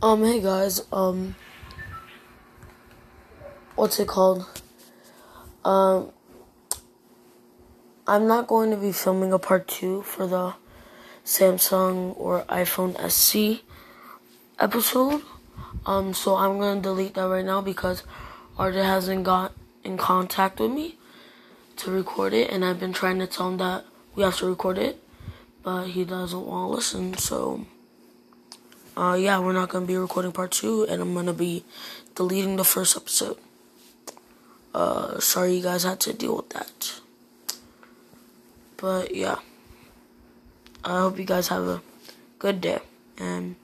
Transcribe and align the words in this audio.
Um, 0.00 0.22
hey 0.22 0.40
guys, 0.40 0.82
um, 0.92 1.34
what's 3.74 3.98
it 3.98 4.06
called? 4.06 4.46
Um, 5.64 6.12
I'm 8.06 8.28
not 8.28 8.46
going 8.46 8.70
to 8.70 8.76
be 8.76 8.92
filming 8.92 9.32
a 9.32 9.40
part 9.40 9.66
two 9.66 10.02
for 10.02 10.28
the 10.28 10.54
Samsung 11.24 12.14
or 12.16 12.44
iPhone 12.44 12.94
SE 13.06 13.64
episode. 14.60 15.22
Um, 15.84 16.14
so 16.14 16.36
I'm 16.36 16.60
gonna 16.60 16.80
delete 16.80 17.14
that 17.14 17.26
right 17.26 17.44
now 17.44 17.60
because 17.60 18.04
Arda 18.56 18.84
hasn't 18.84 19.24
got 19.24 19.52
in 19.82 19.96
contact 19.96 20.60
with 20.60 20.70
me 20.70 20.96
to 21.78 21.90
record 21.90 22.34
it, 22.34 22.52
and 22.52 22.64
I've 22.64 22.78
been 22.78 22.92
trying 22.92 23.18
to 23.18 23.26
tell 23.26 23.48
him 23.48 23.56
that 23.56 23.84
we 24.14 24.22
have 24.22 24.36
to 24.36 24.46
record 24.46 24.78
it, 24.78 25.02
but 25.64 25.88
he 25.88 26.04
doesn't 26.04 26.46
want 26.46 26.70
to 26.70 26.76
listen. 26.76 27.18
So, 27.18 27.66
uh, 28.98 29.14
yeah, 29.14 29.38
we're 29.38 29.52
not 29.52 29.68
gonna 29.68 29.86
be 29.86 29.96
recording 29.96 30.32
part 30.32 30.50
two, 30.50 30.82
and 30.88 31.00
I'm 31.00 31.14
gonna 31.14 31.32
be 31.32 31.64
deleting 32.16 32.56
the 32.56 32.64
first 32.64 32.96
episode. 32.96 33.38
Uh, 34.74 35.20
sorry 35.20 35.54
you 35.54 35.62
guys 35.62 35.84
had 35.84 36.00
to 36.00 36.12
deal 36.12 36.36
with 36.36 36.50
that. 36.50 37.00
But 38.76 39.14
yeah, 39.14 39.36
I 40.84 40.98
hope 41.00 41.18
you 41.18 41.24
guys 41.24 41.48
have 41.48 41.62
a 41.62 41.82
good 42.38 42.60
day 42.60 42.80
and. 43.16 43.54